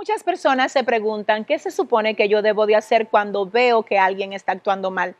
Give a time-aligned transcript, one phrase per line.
[0.00, 3.98] Muchas personas se preguntan qué se supone que yo debo de hacer cuando veo que
[3.98, 5.14] alguien está actuando mal.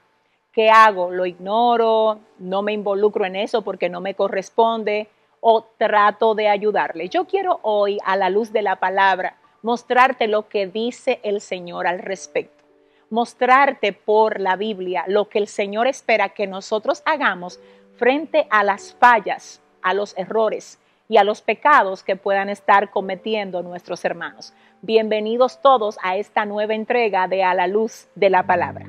[0.53, 1.10] ¿Qué hago?
[1.10, 2.18] ¿Lo ignoro?
[2.38, 5.08] ¿No me involucro en eso porque no me corresponde?
[5.40, 7.11] ¿O trato de ayudarle?
[7.11, 11.87] Yo quiero hoy, a la luz de la palabra, mostrarte lo que dice el Señor
[11.87, 12.65] al respecto.
[13.11, 17.61] Mostrarte por la Biblia lo que el Señor espera que nosotros hagamos
[17.99, 20.79] frente a las fallas, a los errores
[21.11, 24.54] y a los pecados que puedan estar cometiendo nuestros hermanos.
[24.80, 28.87] Bienvenidos todos a esta nueva entrega de A la Luz de la Palabra.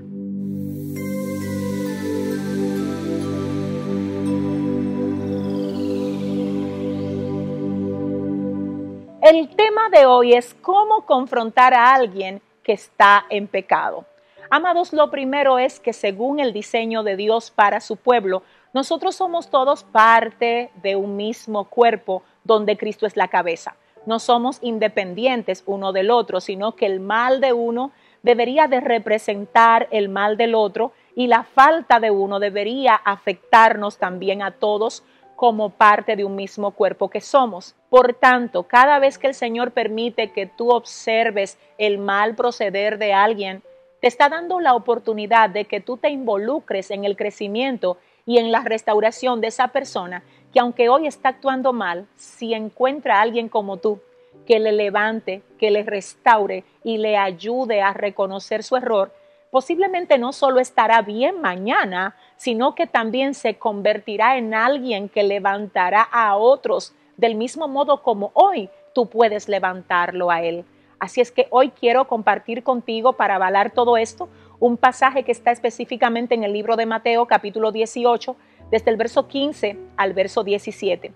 [9.24, 14.06] El tema de hoy es cómo confrontar a alguien que está en pecado.
[14.52, 18.44] Amados, lo primero es que según el diseño de Dios para su pueblo,
[18.74, 23.76] nosotros somos todos parte de un mismo cuerpo donde Cristo es la cabeza
[24.06, 27.92] no somos independientes uno del otro, sino que el mal de uno
[28.24, 34.42] debería de representar el mal del otro y la falta de uno debería afectarnos también
[34.42, 35.04] a todos
[35.36, 37.76] como parte de un mismo cuerpo que somos.
[37.90, 43.14] Por tanto, cada vez que el Señor permite que tú observes el mal proceder de
[43.14, 43.64] alguien,
[44.02, 48.52] te está dando la oportunidad de que tú te involucres en el crecimiento y en
[48.52, 53.50] la restauración de esa persona que aunque hoy está actuando mal, si encuentra a alguien
[53.50, 54.00] como tú
[54.46, 59.14] que le levante, que le restaure y le ayude a reconocer su error,
[59.50, 66.02] posiblemente no solo estará bien mañana, sino que también se convertirá en alguien que levantará
[66.02, 70.66] a otros del mismo modo como hoy tú puedes levantarlo a él.
[71.00, 74.30] Así es que hoy quiero compartir contigo para avalar todo esto
[74.62, 78.36] un pasaje que está específicamente en el libro de Mateo capítulo 18,
[78.70, 81.12] desde el verso 15 al verso 17.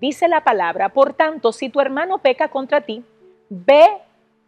[0.00, 3.04] Dice la palabra, por tanto, si tu hermano peca contra ti,
[3.50, 3.84] ve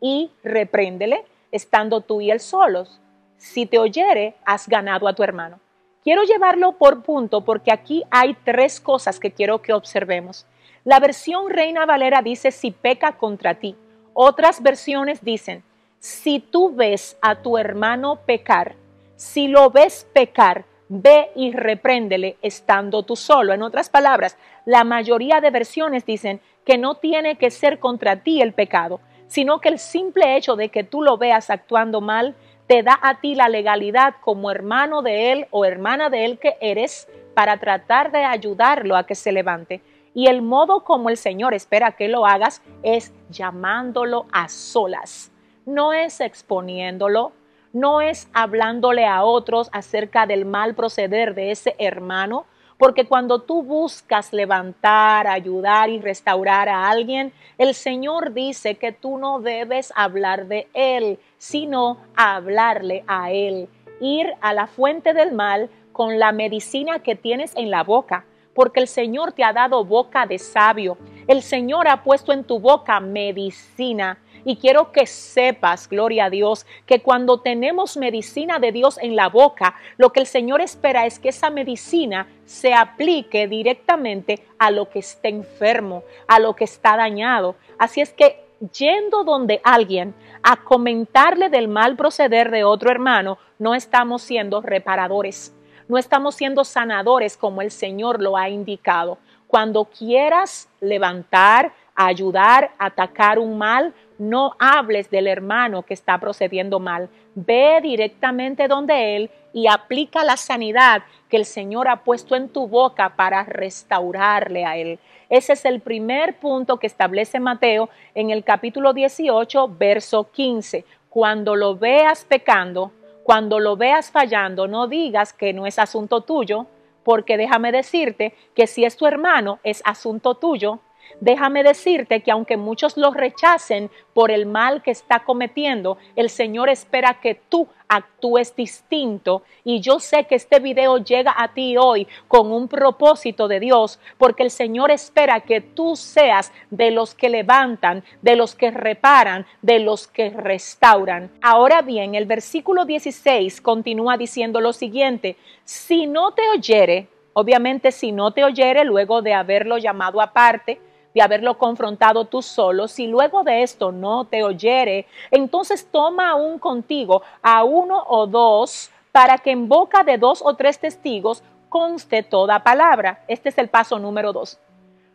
[0.01, 3.01] y repréndele, estando tú y él solos.
[3.37, 5.59] Si te oyere, has ganado a tu hermano.
[6.05, 10.47] Quiero llevarlo por punto porque aquí hay tres cosas que quiero que observemos.
[10.85, 13.75] La versión Reina Valera dice si peca contra ti.
[14.15, 15.65] Otras versiones dicen,
[16.07, 18.77] si tú ves a tu hermano pecar,
[19.17, 23.53] si lo ves pecar, ve y repréndele estando tú solo.
[23.53, 28.41] En otras palabras, la mayoría de versiones dicen que no tiene que ser contra ti
[28.41, 32.37] el pecado, sino que el simple hecho de que tú lo veas actuando mal
[32.69, 36.57] te da a ti la legalidad como hermano de él o hermana de él que
[36.61, 39.83] eres para tratar de ayudarlo a que se levante.
[40.15, 45.33] Y el modo como el Señor espera que lo hagas es llamándolo a solas.
[45.67, 47.33] No es exponiéndolo,
[47.73, 52.47] no es hablándole a otros acerca del mal proceder de ese hermano,
[52.79, 59.19] porque cuando tú buscas levantar, ayudar y restaurar a alguien, el Señor dice que tú
[59.19, 63.69] no debes hablar de Él, sino hablarle a Él.
[64.01, 68.79] Ir a la fuente del mal con la medicina que tienes en la boca, porque
[68.79, 70.97] el Señor te ha dado boca de sabio.
[71.27, 76.67] El Señor ha puesto en tu boca medicina y quiero que sepas, gloria a Dios,
[76.87, 81.19] que cuando tenemos medicina de Dios en la boca, lo que el Señor espera es
[81.19, 86.97] que esa medicina se aplique directamente a lo que está enfermo, a lo que está
[86.97, 87.57] dañado.
[87.77, 90.15] Así es que yendo donde alguien
[90.45, 95.53] a comentarle del mal proceder de otro hermano, no estamos siendo reparadores,
[95.89, 99.19] no estamos siendo sanadores como el Señor lo ha indicado.
[99.49, 107.09] Cuando quieras levantar, ayudar, atacar un mal, no hables del hermano que está procediendo mal.
[107.35, 112.69] Ve directamente donde él y aplica la sanidad que el Señor ha puesto en tu
[112.69, 114.99] boca para restaurarle a él.
[115.29, 120.85] Ese es el primer punto que establece Mateo en el capítulo 18, verso 15.
[121.11, 126.67] Cuando lo veas pecando, cuando lo veas fallando, no digas que no es asunto tuyo,
[127.03, 130.81] porque déjame decirte que si es tu hermano, es asunto tuyo
[131.21, 136.69] Déjame decirte que aunque muchos lo rechacen por el mal que está cometiendo, el Señor
[136.69, 139.43] espera que tú actúes distinto.
[139.65, 143.99] Y yo sé que este video llega a ti hoy con un propósito de Dios,
[144.19, 149.47] porque el Señor espera que tú seas de los que levantan, de los que reparan,
[149.63, 151.31] de los que restauran.
[151.43, 158.13] Ahora bien, el versículo 16 continúa diciendo lo siguiente, si no te oyere, obviamente si
[158.13, 160.81] no te oyere luego de haberlo llamado aparte,
[161.17, 166.59] de haberlo confrontado tú solo, si luego de esto no te oyere, entonces toma aún
[166.59, 172.23] contigo a uno o dos para que en boca de dos o tres testigos conste
[172.23, 173.25] toda palabra.
[173.29, 174.61] Este es el paso número dos.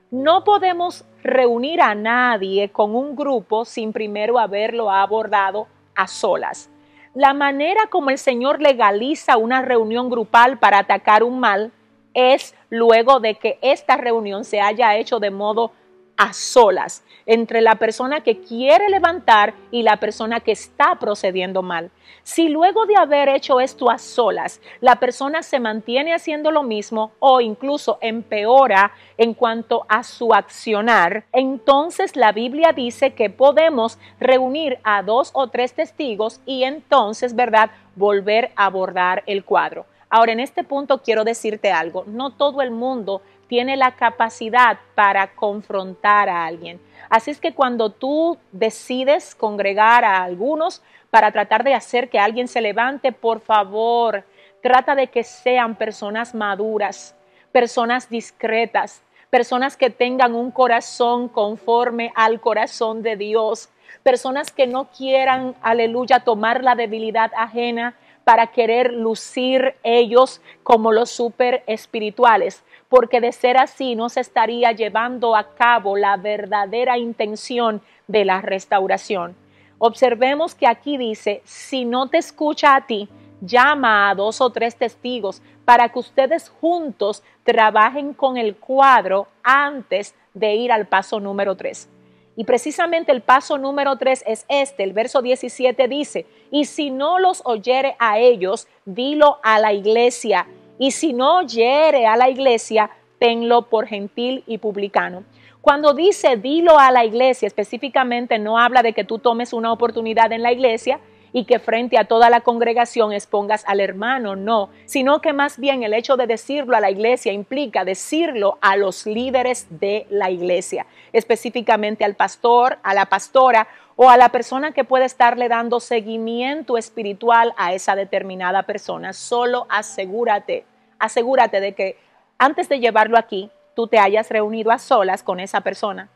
[0.10, 6.72] No podemos reunir a nadie con un grupo sin primero haberlo abordado a solas.
[7.14, 11.72] La manera como el Señor legaliza una reunión grupal para atacar un mal
[12.16, 15.72] es luego de que esta reunión se haya hecho de modo
[16.18, 21.92] a solas entre la persona que quiere levantar y la persona que está procediendo mal.
[22.24, 27.12] Si luego de haber hecho esto a solas, la persona se mantiene haciendo lo mismo
[27.20, 34.80] o incluso empeora en cuanto a su accionar, entonces la Biblia dice que podemos reunir
[34.84, 39.86] a dos o tres testigos y entonces, ¿verdad?, volver a abordar el cuadro.
[40.10, 45.36] Ahora, en este punto quiero decirte algo, no todo el mundo tiene la capacidad para
[45.36, 46.80] confrontar a alguien.
[47.10, 52.48] Así es que cuando tú decides congregar a algunos para tratar de hacer que alguien
[52.48, 54.24] se levante, por favor,
[54.64, 57.14] trata de que sean personas maduras,
[57.52, 63.68] personas discretas, personas que tengan un corazón conforme al corazón de Dios,
[64.02, 71.10] personas que no quieran, aleluya, tomar la debilidad ajena para querer lucir ellos como los
[71.10, 77.82] super espirituales, porque de ser así no se estaría llevando a cabo la verdadera intención
[78.08, 79.34] de la restauración.
[79.78, 83.08] Observemos que aquí dice, si no te escucha a ti,
[83.40, 90.14] llama a dos o tres testigos para que ustedes juntos trabajen con el cuadro antes
[90.34, 91.88] de ir al paso número tres.
[92.36, 94.84] Y precisamente el paso número 3 es este.
[94.84, 100.48] El verso 17 dice, y si no los oyere a ellos, dilo a la iglesia.
[100.82, 102.90] Y si no oyere a la iglesia,
[103.20, 105.24] tenlo por gentil y publicano.
[105.62, 110.32] Cuando dice dilo a la iglesia, específicamente no habla de que tú tomes una oportunidad
[110.32, 111.00] en la iglesia
[111.34, 115.84] y que frente a toda la congregación expongas al hermano, no, sino que más bien
[115.84, 120.88] el hecho de decirlo a la iglesia implica decirlo a los líderes de la iglesia,
[121.14, 126.76] específicamente al pastor, a la pastora o a la persona que puede estarle dando seguimiento
[126.76, 129.14] espiritual a esa determinada persona.
[129.14, 130.66] Solo asegúrate,
[131.02, 131.98] asegúrate de que
[132.38, 136.10] antes de llevarlo aquí, tú te hayas reunido a solas con esa persona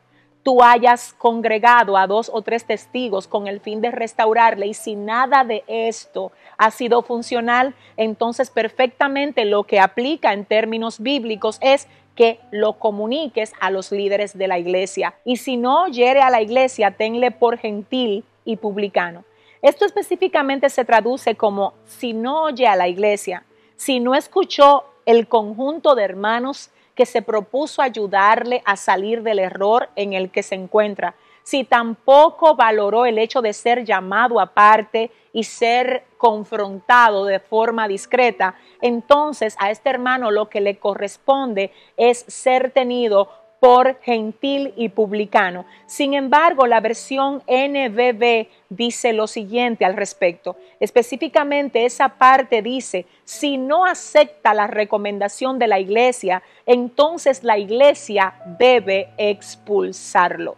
[0.46, 4.94] tú hayas congregado a dos o tres testigos con el fin de restaurarle y si
[4.94, 11.88] nada de esto ha sido funcional, entonces perfectamente lo que aplica en términos bíblicos es
[12.14, 15.16] que lo comuniques a los líderes de la iglesia.
[15.24, 19.24] Y si no oyere a la iglesia, tenle por gentil y publicano.
[19.62, 23.42] Esto específicamente se traduce como si no oye a la iglesia,
[23.76, 29.90] si no escuchó el conjunto de hermanos que se propuso ayudarle a salir del error
[29.96, 35.44] en el que se encuentra, si tampoco valoró el hecho de ser llamado aparte y
[35.44, 42.72] ser confrontado de forma discreta, entonces a este hermano lo que le corresponde es ser
[42.72, 43.28] tenido
[43.60, 45.64] por gentil y publicano.
[45.86, 50.56] Sin embargo, la versión NBB dice lo siguiente al respecto.
[50.78, 58.34] Específicamente esa parte dice, si no acepta la recomendación de la iglesia, entonces la iglesia
[58.58, 60.56] debe expulsarlo.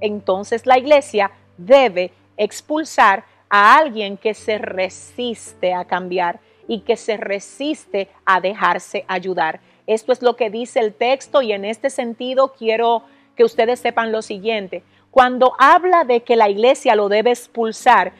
[0.00, 7.16] Entonces la iglesia debe expulsar a alguien que se resiste a cambiar y que se
[7.16, 9.60] resiste a dejarse ayudar.
[9.90, 13.02] Esto es lo que dice el texto y en este sentido quiero
[13.34, 14.84] que ustedes sepan lo siguiente.
[15.10, 18.12] Cuando habla de que la iglesia lo debe expulsar,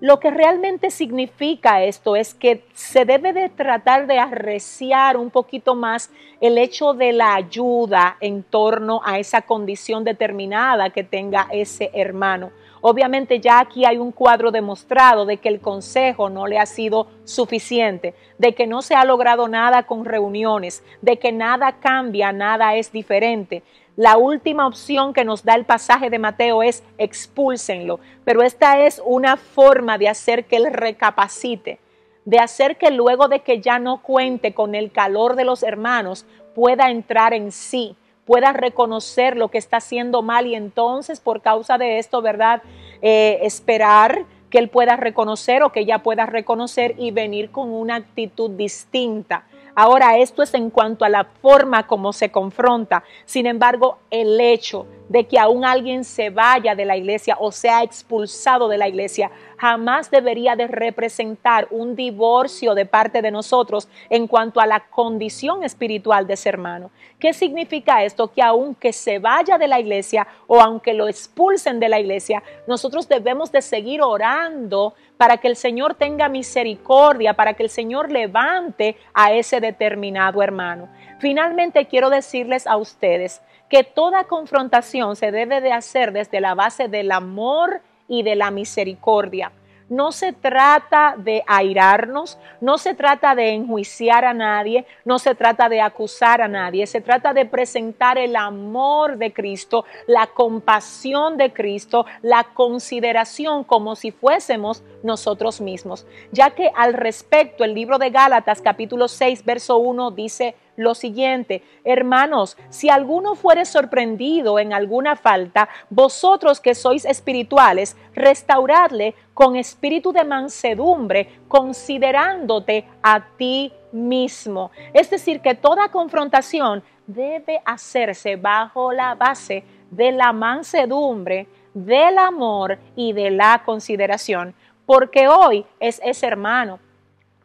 [0.00, 5.74] lo que realmente significa esto es que se debe de tratar de arreciar un poquito
[5.74, 11.90] más el hecho de la ayuda en torno a esa condición determinada que tenga ese
[11.92, 12.52] hermano.
[12.80, 17.08] Obviamente ya aquí hay un cuadro demostrado de que el consejo no le ha sido
[17.24, 22.74] suficiente, de que no se ha logrado nada con reuniones, de que nada cambia, nada
[22.76, 23.62] es diferente.
[23.96, 29.02] La última opción que nos da el pasaje de Mateo es expúlsenlo, pero esta es
[29.04, 31.80] una forma de hacer que él recapacite,
[32.24, 36.26] de hacer que luego de que ya no cuente con el calor de los hermanos,
[36.54, 37.96] pueda entrar en sí,
[38.28, 42.62] pueda reconocer lo que está haciendo mal y entonces por causa de esto, ¿verdad?
[43.00, 47.96] Eh, esperar que él pueda reconocer o que ella pueda reconocer y venir con una
[47.96, 49.46] actitud distinta.
[49.74, 53.02] Ahora, esto es en cuanto a la forma como se confronta.
[53.24, 57.82] Sin embargo, el hecho de que aún alguien se vaya de la iglesia o sea
[57.82, 64.26] expulsado de la iglesia jamás debería de representar un divorcio de parte de nosotros en
[64.26, 66.90] cuanto a la condición espiritual de ese hermano.
[67.18, 68.32] ¿Qué significa esto?
[68.32, 73.08] Que aunque se vaya de la iglesia o aunque lo expulsen de la iglesia, nosotros
[73.08, 78.96] debemos de seguir orando para que el Señor tenga misericordia, para que el Señor levante
[79.12, 80.88] a ese determinado hermano.
[81.18, 86.88] Finalmente quiero decirles a ustedes que toda confrontación se debe de hacer desde la base
[86.88, 89.52] del amor y de la misericordia.
[89.90, 95.70] No se trata de airarnos, no se trata de enjuiciar a nadie, no se trata
[95.70, 101.54] de acusar a nadie, se trata de presentar el amor de Cristo, la compasión de
[101.54, 106.06] Cristo, la consideración como si fuésemos nosotros mismos.
[106.32, 111.62] Ya que al respecto el libro de Gálatas capítulo 6 verso 1 dice, lo siguiente,
[111.82, 120.12] hermanos, si alguno fuere sorprendido en alguna falta, vosotros que sois espirituales, restauradle con espíritu
[120.12, 124.70] de mansedumbre, considerándote a ti mismo.
[124.94, 132.78] Es decir, que toda confrontación debe hacerse bajo la base de la mansedumbre, del amor
[132.94, 134.54] y de la consideración,
[134.86, 136.78] porque hoy es ese hermano,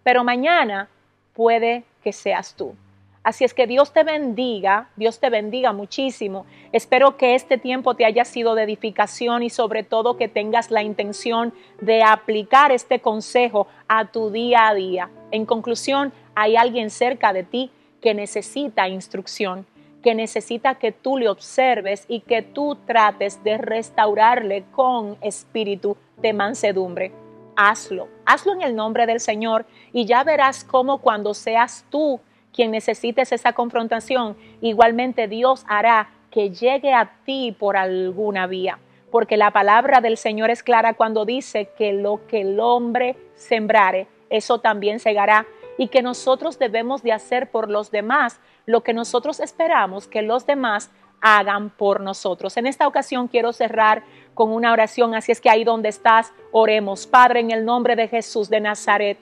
[0.03, 0.87] pero mañana
[1.33, 2.75] puede que seas tú.
[3.23, 6.45] Así es que Dios te bendiga, Dios te bendiga muchísimo.
[6.73, 10.83] Espero que este tiempo te haya sido de edificación y sobre todo que tengas la
[10.83, 15.09] intención de aplicar este consejo a tu día a día.
[15.31, 19.65] En conclusión, hay alguien cerca de ti que necesita instrucción,
[20.03, 26.33] que necesita que tú le observes y que tú trates de restaurarle con espíritu de
[26.33, 27.13] mansedumbre.
[27.55, 32.19] Hazlo, hazlo en el nombre del Señor y ya verás cómo cuando seas tú
[32.53, 38.79] quien necesites esa confrontación, igualmente Dios hará que llegue a ti por alguna vía.
[39.11, 44.07] Porque la palabra del Señor es clara cuando dice que lo que el hombre sembrare,
[44.29, 45.45] eso también segará.
[45.77, 50.45] Y que nosotros debemos de hacer por los demás lo que nosotros esperamos que los
[50.45, 50.91] demás
[51.21, 52.57] hagan por nosotros.
[52.57, 57.07] En esta ocasión quiero cerrar con una oración, así es que ahí donde estás, oremos.
[57.07, 59.17] Padre, en el nombre de Jesús de Nazaret.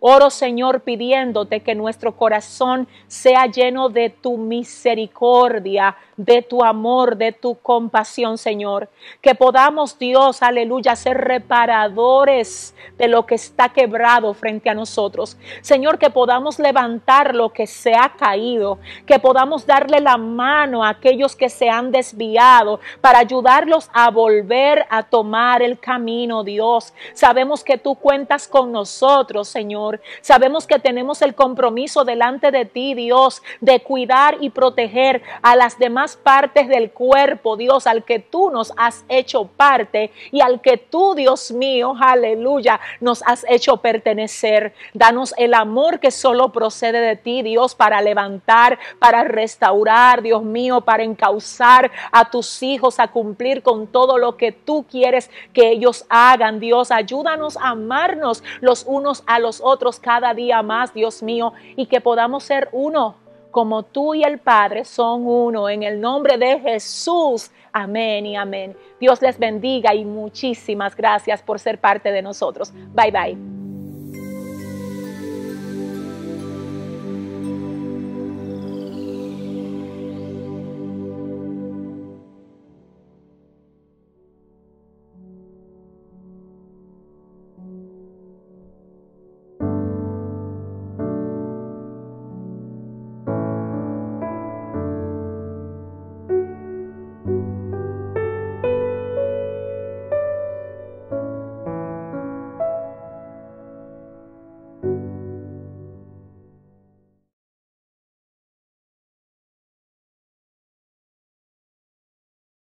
[0.00, 7.32] Oro, Señor, pidiéndote que nuestro corazón sea lleno de tu misericordia, de tu amor, de
[7.32, 8.88] tu compasión, Señor.
[9.22, 15.36] Que podamos, Dios, aleluya, ser reparadores de lo que está quebrado frente a nosotros.
[15.62, 20.90] Señor, que podamos levantar lo que se ha caído, que podamos darle la mano a
[20.90, 26.92] aquellos que se han desviado para ayudarlos a volver a tomar el camino, Dios.
[27.14, 29.85] Sabemos que tú cuentas con nosotros, Señor.
[30.20, 35.78] Sabemos que tenemos el compromiso delante de ti, Dios, de cuidar y proteger a las
[35.78, 40.76] demás partes del cuerpo, Dios, al que tú nos has hecho parte y al que
[40.76, 44.74] tú, Dios mío, aleluya, nos has hecho pertenecer.
[44.94, 50.80] Danos el amor que solo procede de ti, Dios, para levantar, para restaurar, Dios mío,
[50.80, 56.06] para encauzar a tus hijos a cumplir con todo lo que tú quieres que ellos
[56.08, 56.90] hagan, Dios.
[56.90, 62.00] Ayúdanos a amarnos los unos a los otros cada día más, Dios mío, y que
[62.00, 63.16] podamos ser uno
[63.50, 65.70] como tú y el Padre son uno.
[65.70, 67.50] En el nombre de Jesús.
[67.72, 68.76] Amén y amén.
[69.00, 72.70] Dios les bendiga y muchísimas gracias por ser parte de nosotros.
[72.94, 73.55] Bye bye.